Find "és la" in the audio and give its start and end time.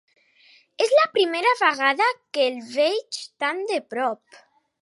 0.85-1.03